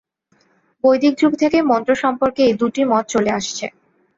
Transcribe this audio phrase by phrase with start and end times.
[0.83, 3.65] বৈদিক যুগ থেকেই মন্ত্র সম্পর্কে এই দুটি মত চলে আসছে।